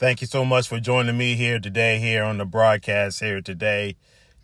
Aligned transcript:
Thank 0.00 0.22
you 0.22 0.26
so 0.26 0.46
much 0.46 0.66
for 0.66 0.80
joining 0.80 1.18
me 1.18 1.34
here 1.34 1.58
today, 1.60 1.98
here 1.98 2.24
on 2.24 2.38
the 2.38 2.46
broadcast 2.46 3.20
here 3.20 3.42
today. 3.42 3.96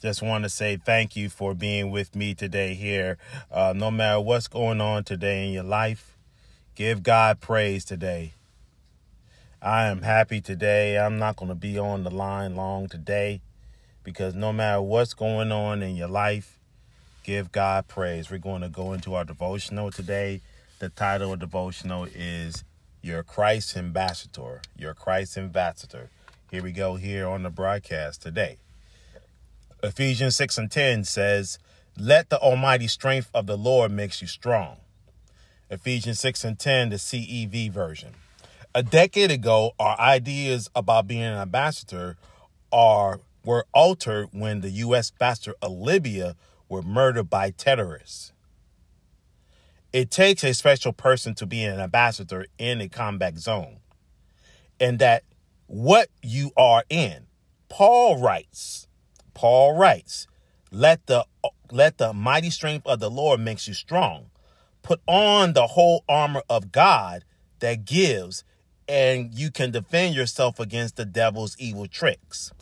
Just 0.03 0.21
want 0.21 0.45
to 0.45 0.51
say 0.51 0.77
thank 0.77 1.17
you 1.17 1.31
for 1.31 1.55
being 1.55 1.91
with 1.91 2.15
me 2.15 2.35
today 2.35 2.75
here. 2.75 3.17
Uh, 3.51 3.73
no 3.75 3.91
matter 3.91 4.21
what's 4.21 4.49
going 4.49 4.83
on 4.83 5.05
today 5.05 5.47
in 5.47 5.55
your 5.55 5.65
life, 5.65 6.19
give 6.75 7.03
God 7.03 7.41
praise 7.41 7.87
today. 7.87 8.35
I 9.63 9.87
am 9.87 10.03
happy 10.03 10.43
today. 10.43 10.99
I'm 10.99 11.19
not 11.19 11.37
going 11.37 11.49
to 11.49 11.55
be 11.55 11.79
on 11.79 12.05
the 12.05 12.11
line 12.11 12.55
long 12.55 12.87
today 12.87 13.41
because 14.05 14.35
no 14.35 14.53
matter 14.53 14.83
what's 14.83 15.15
going 15.15 15.53
on 15.53 15.83
in 15.83 15.97
your 15.97 16.09
life, 16.09 16.59
give 17.23 17.51
God 17.51 17.89
praise. 17.89 18.31
We're 18.31 18.37
going 18.37 18.61
to 18.61 18.69
go 18.69 18.93
into 18.93 19.15
our 19.15 19.25
devotional 19.25 19.91
today. 19.91 20.43
The 20.81 20.91
title 20.91 21.33
of 21.33 21.39
devotional 21.39 22.05
is 22.15 22.63
you're 23.07 23.23
Christ 23.23 23.77
ambassador. 23.77 24.61
You're 24.77 24.93
Christ 24.93 25.39
ambassador. 25.39 26.11
Here 26.51 26.61
we 26.61 26.73
go 26.73 26.97
here 26.97 27.29
on 27.29 27.45
the 27.45 27.51
broadcast 27.51 28.21
today. 28.21 28.57
Ephesians 29.81 30.35
6 30.35 30.59
and 30.59 30.71
10 30.71 31.05
says, 31.05 31.61
Let 31.97 32.31
the 32.31 32.39
almighty 32.41 32.89
strength 32.89 33.31
of 33.33 33.47
the 33.47 33.57
Lord 33.57 33.93
makes 33.93 34.21
you 34.21 34.27
strong. 34.27 34.79
Ephesians 35.71 36.19
6 36.19 36.45
and 36.45 36.59
10, 36.59 36.89
the 36.89 36.97
CEV 36.97 37.71
version. 37.71 38.15
A 38.75 38.83
decade 38.83 39.31
ago, 39.31 39.71
our 39.79 39.97
ideas 40.01 40.69
about 40.75 41.07
being 41.07 41.23
an 41.23 41.39
ambassador 41.39 42.17
are 42.73 43.21
were 43.45 43.67
altered 43.73 44.31
when 44.33 44.63
the 44.63 44.71
U.S. 44.71 45.13
ambassador 45.13 45.55
of 45.63 45.71
Libya 45.71 46.35
were 46.69 46.83
murdered 46.83 47.31
by 47.31 47.51
terrorists. 47.51 48.33
It 49.97 50.11
takes 50.11 50.45
a 50.45 50.53
special 50.53 50.93
person 50.93 51.35
to 51.37 51.47
be 51.47 51.65
an 51.65 51.81
ambassador 51.81 52.45
in 52.59 52.83
a 52.83 52.89
combat 52.91 53.39
zone. 53.39 53.79
And 54.79 54.99
that 54.99 55.23
what 55.69 56.11
you 56.23 56.51
are 56.55 56.85
in. 56.91 57.29
Paul 57.71 58.21
writes, 58.21 58.89
Paul 59.33 59.75
writes, 59.75 60.27
let 60.71 61.07
the 61.07 61.25
let 61.73 61.97
the 61.97 62.13
mighty 62.13 62.51
strength 62.51 62.87
of 62.87 63.01
the 63.01 63.09
Lord 63.09 63.41
makes 63.41 63.67
you 63.67 63.73
strong. 63.73 64.27
Put 64.83 65.01
on 65.07 65.55
the 65.55 65.69
whole 65.69 66.05
armor 66.07 66.43
of 66.51 66.73
God 66.73 67.25
that 67.61 67.87
gives 67.87 68.45
and 68.87 69.33
you 69.33 69.51
can 69.51 69.71
defend 69.71 70.15
yourself 70.15 70.61
against 70.61 70.97
the 70.97 71.07
devil's 71.07 71.57
evil 71.59 71.87
tricks. 71.87 72.53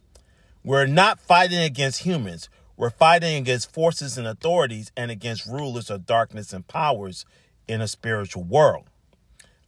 We're 0.62 0.86
not 0.86 1.18
fighting 1.18 1.58
against 1.58 2.02
humans. 2.04 2.48
We're 2.76 2.90
fighting 2.90 3.36
against 3.36 3.72
forces 3.72 4.18
and 4.18 4.26
authorities 4.26 4.90
and 4.96 5.10
against 5.10 5.46
rulers 5.46 5.90
of 5.90 6.06
darkness 6.06 6.52
and 6.52 6.66
powers 6.66 7.24
in 7.68 7.80
a 7.80 7.88
spiritual 7.88 8.42
world. 8.42 8.86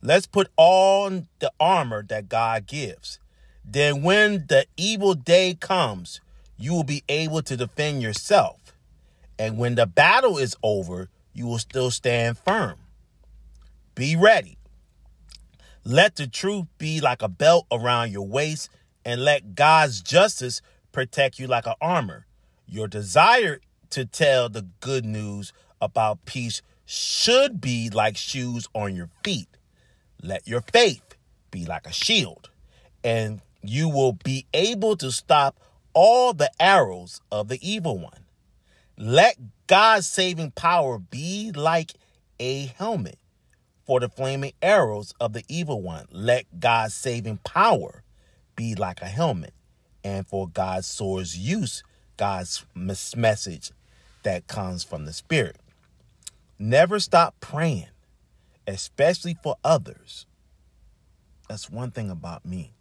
Let's 0.03 0.27
put 0.27 0.51
on 0.57 1.29
the 1.39 1.53
armor 1.59 2.05
that 2.09 2.29
God 2.29 2.67
gives. 2.67 3.19
Then, 3.65 4.03
when 4.03 4.47
the 4.49 4.67
evil 4.77 5.15
day 5.15 5.55
comes, 5.55 6.21
you 6.57 6.73
will 6.73 6.84
be 6.84 7.03
able 7.09 7.43
to 7.43 7.57
defend 7.57 8.03
yourself. 8.03 8.75
And 9.39 9.59
when 9.59 9.75
the 9.75 9.87
battle 9.87 10.39
is 10.39 10.57
over, 10.62 11.09
you 11.33 11.47
will 11.47 11.59
still 11.59 11.91
stand 11.91 12.39
firm. 12.39 12.79
Be 13.95 14.17
ready. 14.17 14.59
Let 15.84 16.17
the 16.17 16.27
truth 16.27 16.67
be 16.79 17.01
like 17.01 17.23
a 17.23 17.29
belt 17.29 17.67
around 17.71 18.12
your 18.12 18.27
waist, 18.27 18.71
and 19.05 19.25
let 19.25 19.55
God's 19.55 20.01
justice 20.03 20.61
protect 20.93 21.39
you 21.39 21.47
like 21.47 21.67
an 21.67 21.75
armor. 21.81 22.27
Your 22.67 22.89
desire 22.89 23.61
to 23.91 24.05
tell 24.05 24.48
the 24.48 24.67
good 24.81 25.05
news 25.05 25.53
about 25.81 26.25
peace 26.25 26.62
should 26.84 27.61
be 27.61 27.91
like 27.91 28.16
shoes 28.16 28.69
on 28.75 28.94
your 28.94 29.09
feet. 29.22 29.49
Let 30.22 30.47
your 30.49 30.60
faith 30.60 31.16
be 31.50 31.65
like 31.65 31.87
a 31.87 31.93
shield, 31.93 32.50
and 33.04 33.41
you 33.62 33.88
will 33.88 34.12
be 34.12 34.47
able 34.53 34.97
to 34.97 35.12
stop 35.12 35.60
all 35.93 36.34
the 36.34 36.50
arrows 36.60 37.21
of 37.31 37.49
the 37.49 37.59
evil 37.66 37.99
one. 37.99 38.25
Let 38.98 39.37
God's 39.66 40.06
saving 40.06 40.53
power 40.53 40.98
be 40.98 41.53
like 41.53 41.93
a 42.41 42.66
helmet 42.66 43.19
for 43.87 44.00
the 44.00 44.09
flaming 44.09 44.53
arrows 44.60 45.15
of 45.21 45.33
the 45.33 45.44
evil 45.48 45.83
one. 45.83 46.06
Let 46.10 46.60
God's 46.60 46.94
saving 46.94 47.38
power 47.38 48.03
be 48.56 48.75
like 48.75 49.00
a 49.03 49.06
helmet, 49.06 49.54
and 50.03 50.27
for 50.27 50.48
God's 50.48 50.87
sword's 50.87 51.37
use 51.37 51.83
God's 52.16 52.65
message 52.75 53.71
that 54.22 54.47
comes 54.47 54.82
from 54.82 55.04
the 55.04 55.12
Spirit. 55.12 55.56
Never 56.59 56.99
stop 56.99 57.34
praying, 57.41 57.88
especially 58.66 59.37
for 59.43 59.56
others. 59.62 60.27
That's 61.49 61.71
one 61.71 61.91
thing 61.91 62.10
about 62.10 62.44
me. 62.44 62.72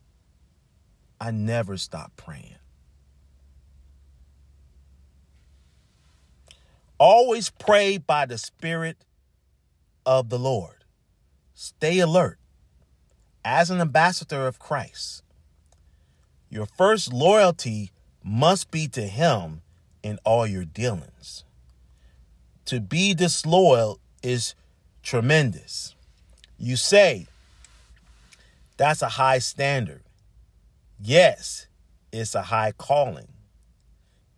I 1.19 1.31
never 1.31 1.77
stop 1.77 2.11
praying. 2.15 2.55
Always 6.97 7.49
pray 7.49 7.97
by 7.97 8.25
the 8.25 8.37
Spirit 8.37 8.97
of 10.05 10.29
the 10.29 10.39
Lord. 10.39 10.85
Stay 11.53 11.99
alert. 11.99 12.39
As 13.43 13.69
an 13.69 13.81
ambassador 13.81 14.47
of 14.47 14.59
Christ, 14.59 15.21
your 16.49 16.65
first 16.65 17.13
loyalty 17.13 17.91
must 18.25 18.71
be 18.71 18.87
to 18.87 19.03
him 19.03 19.61
in 20.01 20.17
all 20.25 20.47
your 20.47 20.65
dealings. 20.65 21.43
To 22.65 22.79
be 22.79 23.13
disloyal 23.13 23.99
is 24.23 24.55
tremendous. 25.03 25.93
You 26.57 26.75
say, 26.75 27.27
that's 28.77 29.03
a 29.03 29.09
high 29.09 29.37
standard. 29.37 30.01
Yes, 30.99 31.67
it's 32.11 32.33
a 32.33 32.41
high 32.41 32.71
calling. 32.71 33.27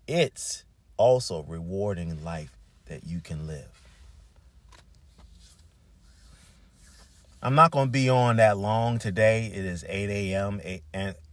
It's 0.05 0.65
also 0.97 1.43
rewarding 1.43 2.23
life 2.25 2.51
that 2.87 3.05
you 3.05 3.21
can 3.21 3.47
live. 3.47 3.86
I'm 7.39 7.53
not 7.53 7.69
going 7.69 7.87
to 7.87 7.91
be 7.91 8.09
on 8.09 8.37
that 8.37 8.57
long 8.57 8.97
today. 8.97 9.45
It 9.53 9.63
is 9.63 9.85
8 9.87 10.09
a.m. 10.09 10.59
8 10.63 10.81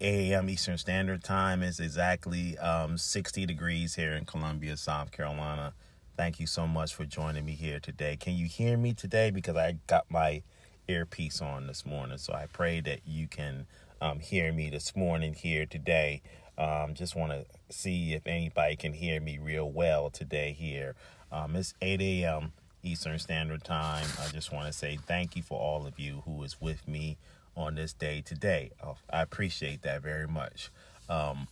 a.m. 0.02 0.50
Eastern 0.50 0.76
Standard 0.76 1.24
Time. 1.24 1.62
It's 1.62 1.80
exactly 1.80 2.58
um, 2.58 2.98
60 2.98 3.46
degrees 3.46 3.94
here 3.94 4.12
in 4.12 4.26
Columbia, 4.26 4.76
South 4.76 5.12
Carolina. 5.12 5.72
Thank 6.14 6.38
you 6.38 6.46
so 6.46 6.66
much 6.66 6.94
for 6.94 7.06
joining 7.06 7.46
me 7.46 7.52
here 7.52 7.80
today. 7.80 8.16
Can 8.16 8.34
you 8.34 8.46
hear 8.46 8.76
me 8.76 8.92
today? 8.92 9.30
Because 9.30 9.56
I 9.56 9.76
got 9.86 10.04
my 10.10 10.42
earpiece 10.88 11.40
on 11.40 11.68
this 11.68 11.86
morning. 11.86 12.18
So 12.18 12.34
I 12.34 12.48
pray 12.52 12.80
that 12.80 13.00
you 13.06 13.26
can 13.26 13.64
um, 14.02 14.20
hear 14.20 14.52
me 14.52 14.68
this 14.68 14.94
morning 14.94 15.32
here 15.32 15.64
today. 15.64 16.20
Um, 16.58 16.92
just 16.92 17.16
want 17.16 17.32
to 17.32 17.46
see 17.74 18.12
if 18.12 18.26
anybody 18.26 18.76
can 18.76 18.92
hear 18.92 19.22
me 19.22 19.38
real 19.38 19.70
well 19.70 20.10
today 20.10 20.52
here. 20.52 20.96
Um, 21.32 21.56
it's 21.56 21.72
8 21.80 22.02
a.m. 22.02 22.52
Eastern 22.84 23.18
Standard 23.18 23.64
Time. 23.64 24.06
I 24.22 24.28
just 24.28 24.52
want 24.52 24.66
to 24.66 24.72
say 24.72 24.98
thank 25.06 25.36
you 25.36 25.42
for 25.42 25.58
all 25.58 25.86
of 25.86 25.98
you 25.98 26.22
who 26.24 26.42
is 26.42 26.60
with 26.60 26.86
me 26.86 27.16
on 27.56 27.74
this 27.76 27.92
day 27.92 28.20
today. 28.20 28.70
Oh, 28.82 28.96
I 29.10 29.22
appreciate 29.22 29.82
that 29.82 30.02
very 30.02 30.28
much. 30.28 30.70
Um, 31.08 31.48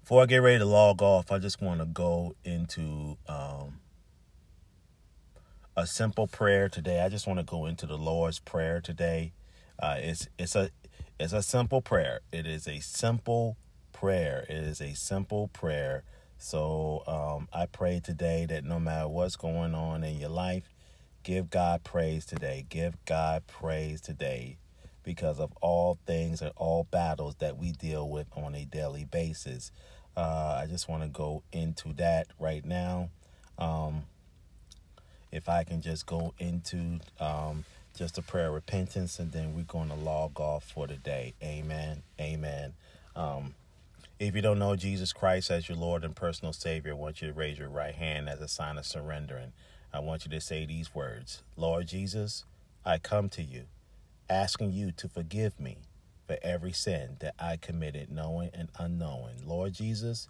before 0.00 0.22
I 0.22 0.26
get 0.26 0.38
ready 0.38 0.58
to 0.58 0.66
log 0.66 1.00
off, 1.00 1.30
I 1.32 1.38
just 1.38 1.62
want 1.62 1.80
to 1.80 1.86
go 1.86 2.34
into 2.44 3.16
um, 3.28 3.80
a 5.76 5.86
simple 5.86 6.26
prayer 6.26 6.68
today. 6.68 7.00
I 7.00 7.08
just 7.08 7.26
want 7.26 7.38
to 7.38 7.44
go 7.44 7.66
into 7.66 7.86
the 7.86 7.96
Lord's 7.96 8.38
prayer 8.40 8.80
today. 8.80 9.32
Uh, 9.78 9.96
it's 9.98 10.28
it's 10.38 10.54
a 10.56 10.70
it's 11.18 11.32
a 11.32 11.42
simple 11.42 11.80
prayer. 11.80 12.20
It 12.32 12.46
is 12.46 12.66
a 12.66 12.80
simple 12.80 13.56
prayer. 13.92 14.44
It 14.48 14.56
is 14.56 14.80
a 14.80 14.94
simple 14.94 15.48
prayer 15.48 16.02
so 16.38 17.02
um, 17.06 17.48
I 17.52 17.66
pray 17.66 18.00
today 18.02 18.46
that 18.48 18.64
no 18.64 18.78
matter 18.78 19.08
what's 19.08 19.36
going 19.36 19.74
on 19.74 20.04
in 20.04 20.18
your 20.18 20.30
life, 20.30 20.74
give 21.22 21.50
God 21.50 21.84
praise 21.84 22.26
today. 22.26 22.66
Give 22.68 22.94
God 23.04 23.46
praise 23.46 24.00
today 24.00 24.58
because 25.02 25.38
of 25.38 25.52
all 25.60 25.98
things 26.06 26.40
and 26.42 26.52
all 26.56 26.84
battles 26.90 27.36
that 27.36 27.56
we 27.56 27.72
deal 27.72 28.08
with 28.08 28.26
on 28.36 28.54
a 28.54 28.64
daily 28.64 29.04
basis. 29.04 29.70
Uh, 30.16 30.60
I 30.62 30.66
just 30.66 30.88
want 30.88 31.02
to 31.02 31.08
go 31.08 31.42
into 31.52 31.92
that 31.94 32.28
right 32.38 32.64
now. 32.64 33.10
Um, 33.58 34.04
if 35.32 35.48
I 35.48 35.64
can 35.64 35.80
just 35.80 36.06
go 36.06 36.32
into 36.38 37.00
um, 37.18 37.64
just 37.96 38.18
a 38.18 38.22
prayer 38.22 38.48
of 38.48 38.54
repentance, 38.54 39.18
and 39.18 39.32
then 39.32 39.54
we're 39.54 39.62
going 39.62 39.88
to 39.88 39.94
log 39.94 40.38
off 40.40 40.64
for 40.64 40.86
the 40.86 40.96
day. 40.96 41.34
Amen. 41.42 42.02
Amen. 42.20 42.74
Um, 43.16 43.54
if 44.26 44.34
you 44.34 44.40
don't 44.40 44.58
know 44.58 44.74
Jesus 44.74 45.12
Christ 45.12 45.50
as 45.50 45.68
your 45.68 45.76
Lord 45.76 46.02
and 46.02 46.16
personal 46.16 46.54
Savior, 46.54 46.92
I 46.92 46.96
want 46.96 47.20
you 47.20 47.28
to 47.28 47.34
raise 47.34 47.58
your 47.58 47.68
right 47.68 47.94
hand 47.94 48.26
as 48.28 48.40
a 48.40 48.48
sign 48.48 48.78
of 48.78 48.86
surrendering. 48.86 49.52
I 49.92 50.00
want 50.00 50.24
you 50.24 50.30
to 50.30 50.40
say 50.40 50.64
these 50.64 50.94
words 50.94 51.42
Lord 51.56 51.88
Jesus, 51.88 52.44
I 52.86 52.96
come 52.98 53.28
to 53.30 53.42
you, 53.42 53.64
asking 54.30 54.72
you 54.72 54.92
to 54.92 55.08
forgive 55.08 55.60
me 55.60 55.82
for 56.26 56.38
every 56.42 56.72
sin 56.72 57.18
that 57.20 57.34
I 57.38 57.58
committed, 57.58 58.10
knowing 58.10 58.48
and 58.54 58.70
unknowing. 58.78 59.46
Lord 59.46 59.74
Jesus, 59.74 60.28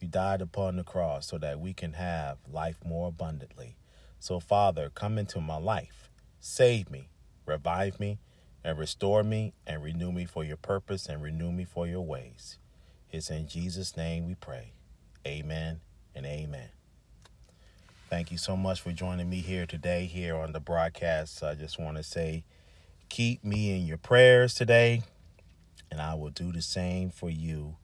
you 0.00 0.08
died 0.08 0.42
upon 0.42 0.76
the 0.76 0.84
cross 0.84 1.26
so 1.26 1.38
that 1.38 1.60
we 1.60 1.72
can 1.72 1.94
have 1.94 2.36
life 2.46 2.80
more 2.84 3.08
abundantly. 3.08 3.76
So, 4.18 4.38
Father, 4.38 4.90
come 4.94 5.16
into 5.16 5.40
my 5.40 5.56
life, 5.56 6.10
save 6.40 6.90
me, 6.90 7.08
revive 7.46 7.98
me, 7.98 8.18
and 8.62 8.78
restore 8.78 9.22
me 9.22 9.54
and 9.66 9.82
renew 9.82 10.12
me 10.12 10.26
for 10.26 10.44
your 10.44 10.58
purpose 10.58 11.06
and 11.06 11.22
renew 11.22 11.50
me 11.50 11.64
for 11.64 11.86
your 11.86 12.02
ways. 12.02 12.58
It's 13.12 13.28
in 13.28 13.48
Jesus' 13.48 13.96
name 13.96 14.28
we 14.28 14.36
pray. 14.36 14.72
Amen 15.26 15.80
and 16.14 16.24
amen. 16.24 16.68
Thank 18.08 18.30
you 18.30 18.38
so 18.38 18.56
much 18.56 18.80
for 18.80 18.92
joining 18.92 19.28
me 19.28 19.38
here 19.38 19.66
today, 19.66 20.06
here 20.06 20.36
on 20.36 20.52
the 20.52 20.60
broadcast. 20.60 21.42
I 21.42 21.56
just 21.56 21.78
want 21.78 21.96
to 21.96 22.04
say, 22.04 22.44
keep 23.08 23.44
me 23.44 23.74
in 23.74 23.84
your 23.84 23.98
prayers 23.98 24.54
today, 24.54 25.02
and 25.90 26.00
I 26.00 26.14
will 26.14 26.30
do 26.30 26.52
the 26.52 26.62
same 26.62 27.10
for 27.10 27.28
you 27.28 27.76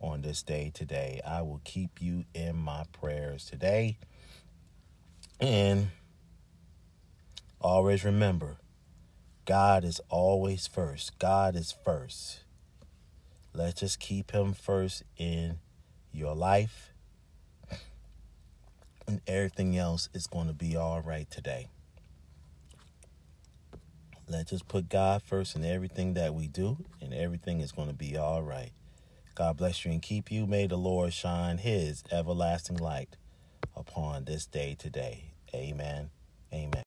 on 0.00 0.22
this 0.22 0.42
day 0.42 0.70
today. 0.72 1.20
I 1.26 1.42
will 1.42 1.60
keep 1.64 2.00
you 2.00 2.24
in 2.32 2.56
my 2.56 2.84
prayers 2.92 3.46
today. 3.46 3.98
And 5.40 5.88
always 7.60 8.04
remember, 8.04 8.58
God 9.44 9.84
is 9.84 10.00
always 10.08 10.68
first. 10.68 11.18
God 11.18 11.56
is 11.56 11.74
first. 11.84 12.40
Let's 13.52 13.80
just 13.80 13.98
keep 13.98 14.30
Him 14.30 14.52
first 14.52 15.02
in 15.16 15.58
your 16.12 16.34
life. 16.34 16.92
And 19.06 19.20
everything 19.26 19.76
else 19.76 20.08
is 20.12 20.26
going 20.26 20.48
to 20.48 20.52
be 20.52 20.76
all 20.76 21.00
right 21.00 21.30
today. 21.30 21.68
Let's 24.28 24.50
just 24.50 24.68
put 24.68 24.90
God 24.90 25.22
first 25.22 25.56
in 25.56 25.64
everything 25.64 26.12
that 26.14 26.34
we 26.34 26.48
do, 26.48 26.76
and 27.00 27.14
everything 27.14 27.60
is 27.60 27.72
going 27.72 27.88
to 27.88 27.94
be 27.94 28.18
all 28.18 28.42
right. 28.42 28.72
God 29.34 29.56
bless 29.56 29.86
you 29.86 29.92
and 29.92 30.02
keep 30.02 30.30
you. 30.30 30.46
May 30.46 30.66
the 30.66 30.76
Lord 30.76 31.14
shine 31.14 31.58
His 31.58 32.04
everlasting 32.12 32.76
light 32.76 33.16
upon 33.74 34.24
this 34.24 34.44
day 34.44 34.76
today. 34.78 35.32
Amen. 35.54 36.10
Amen. 36.52 36.72